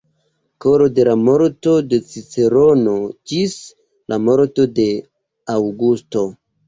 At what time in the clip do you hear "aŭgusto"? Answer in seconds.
5.59-6.25